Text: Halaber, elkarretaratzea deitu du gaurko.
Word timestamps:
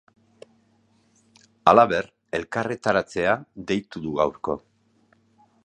Halaber, 1.71 2.09
elkarretaratzea 2.39 3.37
deitu 3.73 4.03
du 4.07 4.15
gaurko. 4.21 4.57